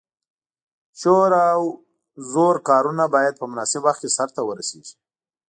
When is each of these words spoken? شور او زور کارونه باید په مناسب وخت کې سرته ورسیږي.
شور 0.99 1.31
او 1.53 1.61
زور 2.31 2.55
کارونه 2.69 3.03
باید 3.15 3.33
په 3.39 3.45
مناسب 3.51 3.81
وخت 3.83 3.99
کې 4.03 4.09
سرته 4.17 4.41
ورسیږي. 4.43 4.93